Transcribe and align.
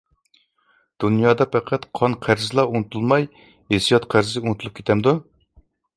دۇنيادا 1.03 1.45
پەقەت 1.55 1.85
قان-قەرزلا 1.99 2.65
ئۇنتۇلماي، 2.73 3.27
ھېسسىيات 3.75 4.09
قەرزى 4.15 4.45
ئۇنتۇلۇپ 4.47 4.79
كېتەمدۇ؟ 4.81 5.15